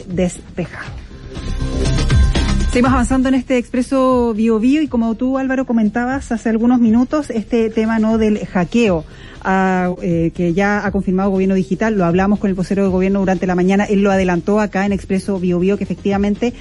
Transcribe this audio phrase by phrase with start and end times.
[0.00, 1.02] despejado.
[2.72, 7.28] Seguimos avanzando en este expreso Bio Bio y como tú Álvaro comentabas hace algunos minutos,
[7.28, 9.04] este tema no del hackeo
[9.44, 13.46] eh, que ya ha confirmado gobierno digital, lo hablamos con el vocero del gobierno durante
[13.46, 16.54] la mañana, él lo adelantó acá en Expreso Bio Bio que efectivamente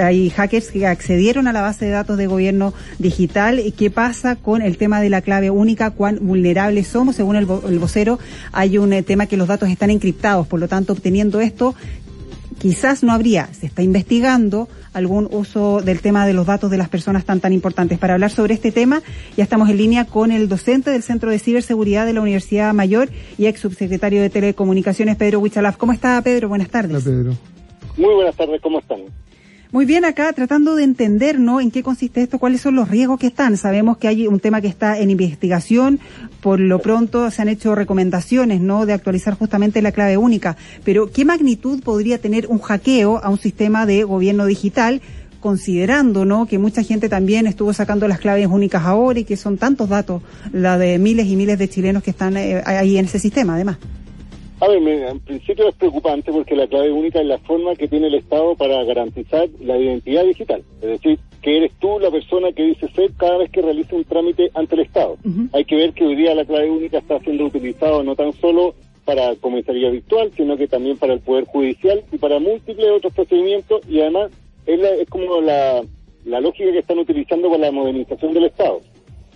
[0.00, 3.60] hay hackers que accedieron a la base de datos de gobierno digital.
[3.76, 5.90] ¿Qué pasa con el tema de la clave única?
[5.90, 7.16] ¿Cuán vulnerables somos?
[7.16, 8.20] Según el, vocero,
[8.52, 11.74] hay un eh, tema que los datos están encriptados, por lo tanto, obteniendo esto,
[12.58, 16.88] quizás no habría, se está investigando algún uso del tema de los datos de las
[16.88, 17.98] personas tan tan importantes.
[17.98, 19.02] Para hablar sobre este tema,
[19.36, 23.10] ya estamos en línea con el docente del Centro de Ciberseguridad de la Universidad Mayor
[23.38, 25.76] y ex subsecretario de Telecomunicaciones, Pedro Huichalaf.
[25.76, 26.48] ¿Cómo está, Pedro?
[26.48, 26.92] Buenas tardes.
[26.92, 27.32] Hola, Pedro.
[27.96, 29.00] Muy buenas tardes, ¿cómo están?
[29.76, 31.60] Muy bien, acá tratando de entender, ¿no?
[31.60, 33.58] En qué consiste esto, cuáles son los riesgos que están.
[33.58, 36.00] Sabemos que hay un tema que está en investigación.
[36.40, 38.86] Por lo pronto se han hecho recomendaciones, ¿no?
[38.86, 40.56] De actualizar justamente la clave única.
[40.82, 45.02] Pero, ¿qué magnitud podría tener un hackeo a un sistema de gobierno digital?
[45.40, 46.46] considerando ¿no?
[46.46, 50.22] que mucha gente también estuvo sacando las claves únicas ahora y que son tantos datos,
[50.52, 53.76] la de miles y miles de chilenos que están eh, ahí en ese sistema, además.
[54.58, 58.06] A ver, en principio es preocupante porque la clave única es la forma que tiene
[58.06, 60.62] el Estado para garantizar la identidad digital.
[60.80, 64.04] Es decir, que eres tú la persona que dice ser cada vez que realiza un
[64.04, 65.18] trámite ante el Estado.
[65.52, 68.74] Hay que ver que hoy día la clave única está siendo utilizada no tan solo
[69.04, 73.82] para comisaría virtual, sino que también para el Poder Judicial y para múltiples otros procedimientos
[73.88, 74.30] y además
[74.64, 75.82] es, es como la,
[76.24, 78.80] la lógica que están utilizando para la modernización del Estado.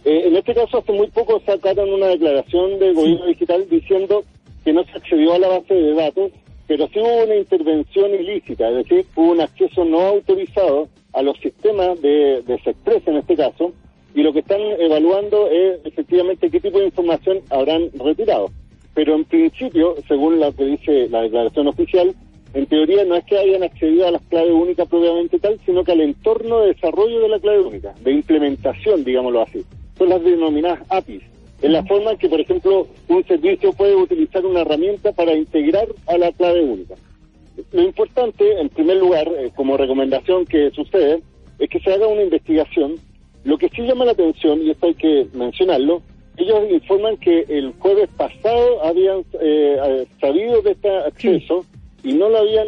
[0.05, 4.25] Eh, en este caso, hace muy poco sacaron una declaración del gobierno digital diciendo
[4.64, 6.33] que no se accedió a la base de datos,
[6.66, 11.36] pero sí hubo una intervención ilícita, es decir, hubo un acceso no autorizado a los
[11.39, 13.72] sistemas de, de Sexpress en este caso,
[14.14, 18.50] y lo que están evaluando es efectivamente qué tipo de información habrán retirado.
[18.94, 22.14] Pero en principio, según lo que dice la declaración oficial,
[22.53, 25.92] en teoría no es que hayan accedido a las claves únicas propiamente tal, sino que
[25.92, 29.64] al entorno de desarrollo de la clave única, de implementación, digámoslo así.
[29.97, 31.22] Son las denominadas APIs,
[31.62, 35.88] en la forma en que, por ejemplo, un servicio puede utilizar una herramienta para integrar
[36.06, 36.94] a la clave única.
[37.72, 41.20] Lo importante, en primer lugar, eh, como recomendación que sucede,
[41.59, 42.94] es que se haga una investigación.
[43.44, 46.03] Lo que sí llama la atención, y esto hay que mencionarlo,
[46.37, 51.66] ellos informan que el jueves pasado habían eh, eh, sabido de este acceso
[52.03, 52.66] y no lo habían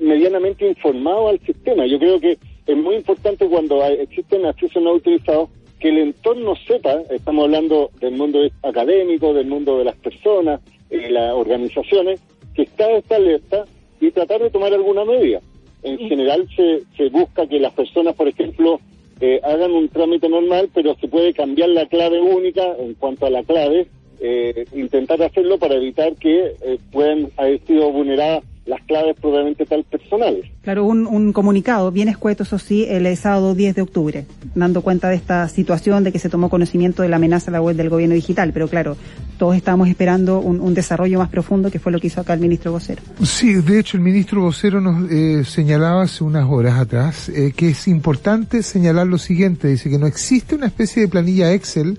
[0.00, 1.86] medianamente informado al sistema.
[1.86, 2.36] Yo creo que
[2.66, 8.14] es muy importante cuando existen accesos no utilizados que el entorno sepa, estamos hablando del
[8.14, 12.20] mundo académico, del mundo de las personas, eh, las organizaciones,
[12.54, 13.64] que está esta alerta
[14.00, 15.40] y tratar de tomar alguna medida.
[15.82, 18.80] En general se, se busca que las personas, por ejemplo,
[19.20, 23.30] eh, hagan un trámite normal, pero se puede cambiar la clave única en cuanto a
[23.30, 23.88] la clave,
[24.20, 29.82] eh, intentar hacerlo para evitar que eh, puedan haber sido vulneradas las claves probablemente tal
[29.84, 30.44] personales.
[30.62, 35.08] Claro, un, un, comunicado bien escueto, eso sí, el sábado 10 de octubre, dando cuenta
[35.08, 37.88] de esta situación de que se tomó conocimiento de la amenaza a la web del
[37.88, 38.96] gobierno digital, pero claro,
[39.38, 42.40] todos estábamos esperando un, un desarrollo más profundo que fue lo que hizo acá el
[42.40, 43.02] ministro vocero.
[43.22, 47.70] Sí, de hecho el ministro vocero nos eh, señalaba hace unas horas atrás eh, que
[47.70, 51.98] es importante señalar lo siguiente, dice que no existe una especie de planilla Excel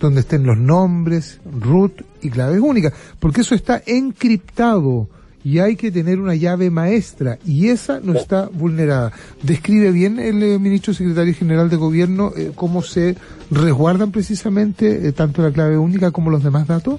[0.00, 5.08] donde estén los nombres, root y claves únicas, porque eso está encriptado
[5.46, 9.12] y hay que tener una llave maestra y esa no está vulnerada.
[9.44, 13.14] ¿Describe bien el eh, ministro secretario general de gobierno eh, cómo se
[13.48, 16.98] resguardan precisamente eh, tanto la clave única como los demás datos?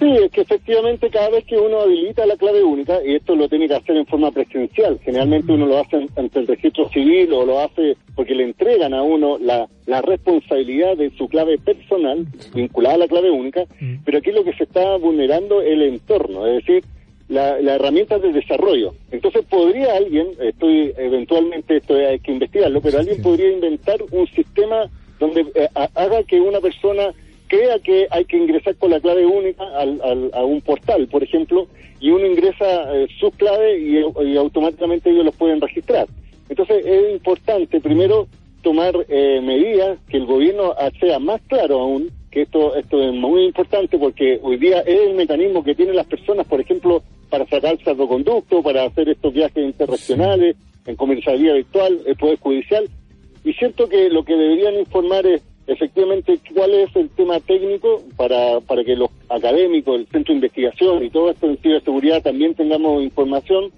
[0.00, 3.48] Sí, es que efectivamente cada vez que uno habilita la clave única, y esto lo
[3.48, 7.46] tiene que hacer en forma presencial, generalmente uno lo hace ante el registro civil o
[7.46, 12.96] lo hace porque le entregan a uno la, la responsabilidad de su clave personal vinculada
[12.96, 13.64] a la clave única,
[14.04, 16.84] pero aquí lo que se está vulnerando es el entorno, es decir,
[17.28, 18.94] la, la, herramienta de desarrollo.
[19.10, 24.88] Entonces podría alguien, estoy eventualmente esto hay que investigarlo, pero alguien podría inventar un sistema
[25.18, 27.12] donde eh, haga que una persona
[27.48, 31.66] crea que hay que ingresar con la clave única al, a un portal, por ejemplo,
[32.00, 36.06] y uno ingresa eh, su clave y, y, automáticamente ellos los pueden registrar.
[36.48, 38.26] Entonces es importante primero
[38.62, 43.44] tomar eh, medidas que el gobierno sea más claro aún que esto esto es muy
[43.44, 47.78] importante porque hoy día es el mecanismo que tienen las personas, por ejemplo, para sacar
[47.84, 52.88] salvoconducto, para hacer estos viajes interregionales, en comercialidad virtual, el Poder Judicial.
[53.44, 58.60] Y siento que lo que deberían informar es efectivamente cuál es el tema técnico para,
[58.60, 63.02] para que los académicos, el centro de investigación y todo esto en ciberseguridad también tengamos
[63.02, 63.70] información,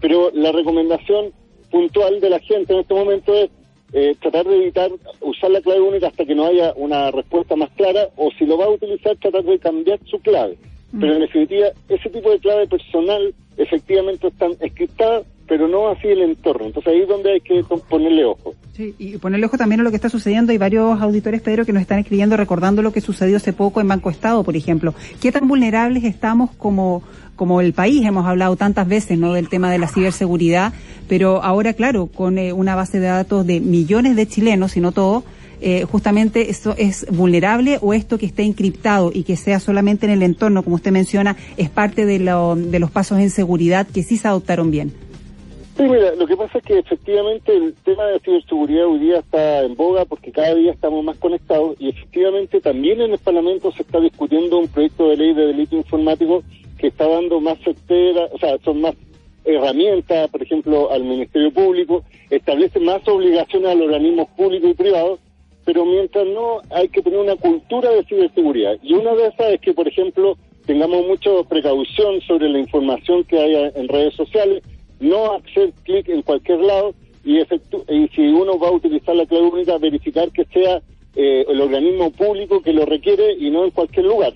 [0.00, 1.32] pero la recomendación
[1.70, 3.50] puntual de la gente en este momento es
[3.92, 7.70] eh, tratar de evitar usar la clave única hasta que no haya una respuesta más
[7.70, 10.58] clara o si lo va a utilizar tratar de cambiar su clave.
[10.98, 16.22] Pero en definitiva, ese tipo de clave personal efectivamente están escritas pero no así el
[16.22, 16.66] entorno.
[16.66, 18.54] Entonces ahí es donde hay que ponerle ojo.
[18.72, 20.52] Sí, y ponerle ojo también a lo que está sucediendo.
[20.52, 23.88] Hay varios auditores, Pedro, que nos están escribiendo recordando lo que sucedió hace poco en
[23.88, 24.94] Banco Estado, por ejemplo.
[25.20, 27.02] ¿Qué tan vulnerables estamos como,
[27.36, 28.04] como el país?
[28.04, 30.72] Hemos hablado tantas veces, ¿no?, del tema de la ciberseguridad,
[31.08, 34.92] pero ahora, claro, con eh, una base de datos de millones de chilenos, si no
[34.92, 35.24] todo,
[35.60, 40.12] eh, justamente esto es vulnerable o esto que esté encriptado y que sea solamente en
[40.12, 44.02] el entorno, como usted menciona, es parte de, lo, de los pasos en seguridad que
[44.02, 44.92] sí se adoptaron bien.
[45.76, 49.18] Sí, mira, lo que pasa es que efectivamente el tema de la ciberseguridad hoy día
[49.18, 53.70] está en boga porque cada día estamos más conectados y efectivamente también en el Parlamento
[53.72, 56.42] se está discutiendo un proyecto de ley de delito informático
[56.78, 58.94] que está dando más certera, o sea, son más
[59.44, 65.20] herramientas, por ejemplo, al Ministerio Público, establece más obligaciones a los organismos públicos y privados,
[65.66, 68.78] pero mientras no hay que tener una cultura de ciberseguridad.
[68.82, 73.36] Y una de esas es que, por ejemplo, tengamos mucha precaución sobre la información que
[73.36, 74.62] hay en redes sociales,
[75.00, 79.48] no hacer clic en cualquier lado y, y si uno va a utilizar la clave
[79.48, 80.80] única, verificar que sea
[81.16, 84.34] eh, el organismo público que lo requiere y no en cualquier lugar.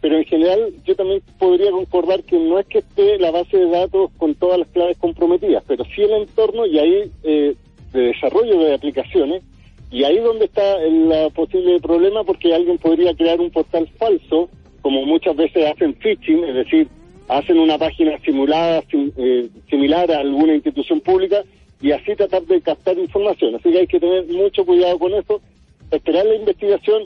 [0.00, 3.68] Pero en general yo también podría concordar que no es que esté la base de
[3.68, 7.54] datos con todas las claves comprometidas, pero sí el entorno y ahí eh,
[7.92, 9.42] de desarrollo de aplicaciones
[9.90, 14.48] y ahí donde está el posible problema porque alguien podría crear un portal falso,
[14.82, 16.88] como muchas veces hacen phishing, es decir,
[17.28, 21.42] hacen una página simulada, eh, similar a alguna institución pública
[21.80, 23.54] y así tratar de captar información.
[23.56, 25.40] Así que hay que tener mucho cuidado con eso,
[25.90, 27.04] esperar la investigación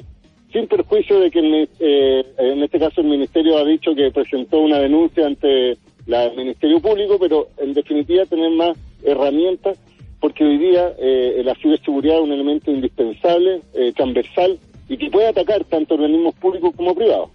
[0.52, 4.78] sin perjuicio de que eh, en este caso el Ministerio ha dicho que presentó una
[4.78, 5.76] denuncia ante
[6.06, 9.78] la, el Ministerio Público, pero en definitiva tener más herramientas
[10.24, 13.60] porque hoy día eh, la ciberseguridad es un elemento indispensable,
[13.94, 17.28] transversal y que puede atacar tanto organismos públicos como privados.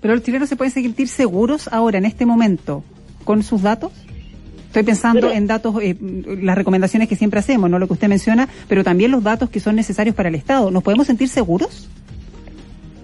[0.00, 2.84] Pero los chilenos se pueden sentir seguros ahora, en este momento,
[3.24, 3.90] con sus datos.
[4.68, 8.48] Estoy pensando en datos, eh, las recomendaciones que siempre hacemos, no lo que usted menciona,
[8.68, 10.70] pero también los datos que son necesarios para el Estado.
[10.70, 11.88] ¿Nos podemos sentir seguros?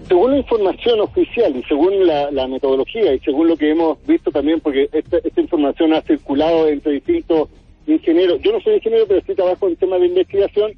[0.07, 4.61] Según la información oficial y según la, metodología y según lo que hemos visto también,
[4.61, 7.49] porque esta, información ha circulado entre distintos
[7.87, 10.73] ingenieros, yo no soy ingeniero, pero sí trabajo en temas de investigación,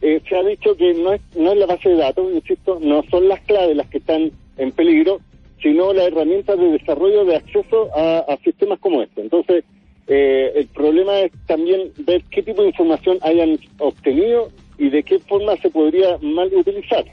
[0.00, 3.02] eh, se ha dicho que no es, no es la base de datos, insisto, no
[3.10, 5.20] son las claves las que están en peligro,
[5.62, 9.20] sino las herramientas de desarrollo de acceso a, sistemas como este.
[9.20, 9.64] Entonces,
[10.08, 15.20] eh, el problema es también ver qué tipo de información hayan obtenido y de qué
[15.20, 17.04] forma se podría mal utilizar.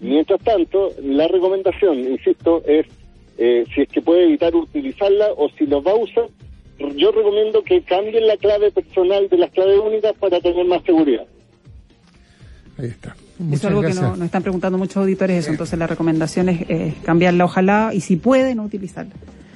[0.00, 2.86] Mientras tanto, la recomendación, insisto, es
[3.38, 6.26] eh, si es que puede evitar utilizarla o si lo va a usar,
[6.78, 11.26] yo recomiendo que cambien la clave personal de las claves únicas para tener más seguridad.
[12.78, 13.14] Ahí está
[13.52, 15.50] es algo que nos están preguntando muchos auditores, eso.
[15.50, 19.12] Entonces la recomendación es cambiarla, ojalá, y si puede, no utilizarla.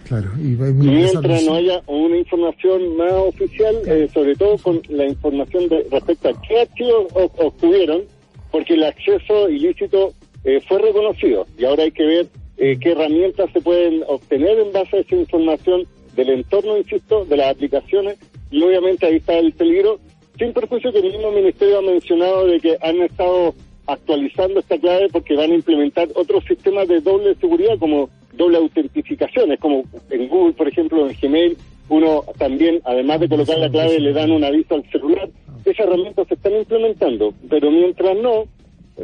[0.09, 5.69] Claro, y mientras no haya una información más oficial, eh, sobre todo con la información
[5.69, 8.05] de respecto a qué archivos obtuvieron,
[8.51, 12.27] porque el acceso ilícito eh, fue reconocido y ahora hay que ver
[12.57, 15.87] eh, qué herramientas se pueden obtener en base a esa información
[16.19, 18.19] del entorno, insisto, de las aplicaciones
[18.51, 20.01] y obviamente ahí está el peligro,
[20.37, 23.55] sin perjuicio que el mismo ministerio ha mencionado de que han estado
[23.87, 29.53] actualizando esta clave porque van a implementar otros sistemas de doble seguridad como doble autentificación.
[29.53, 31.57] Es como en Google, por ejemplo, en Gmail,
[31.89, 35.29] uno también, además de colocar la clave, le dan un aviso al celular.
[35.65, 38.45] Esas herramientas se están implementando, pero mientras no,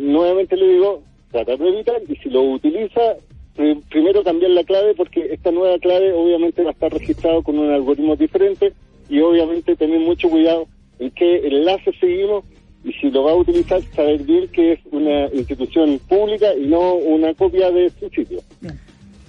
[0.00, 3.16] nuevamente le digo, tratar de evitar y si lo utiliza,
[3.54, 7.70] primero cambiar la clave porque esta nueva clave obviamente va a estar registrado con un
[7.70, 8.72] algoritmo diferente
[9.08, 10.66] y obviamente tener mucho cuidado
[10.98, 12.44] en qué enlace seguimos
[12.84, 16.94] y si lo va a utilizar, saber bien que es una institución pública y no
[16.94, 18.40] una copia de su sitio.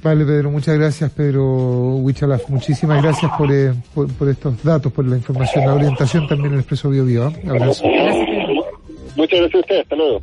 [0.04, 2.50] Vale, Pedro, muchas gracias, Pedro Huichalaf.
[2.50, 6.60] Muchísimas gracias eh, por, por, estos datos, por la información, la orientación también en el
[6.60, 7.30] Expreso Bio Bio.
[7.30, 7.34] ¿eh?
[7.48, 7.86] Abrazo.
[9.16, 10.22] Muchas gracias a ustedes, hasta luego.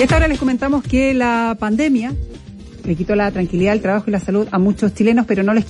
[0.00, 2.14] Y esta hora les comentamos que la pandemia
[2.86, 5.58] le quitó la tranquilidad, el trabajo y la salud a muchos chilenos, pero no les